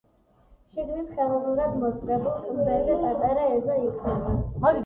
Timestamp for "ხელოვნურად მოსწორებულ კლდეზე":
1.19-2.97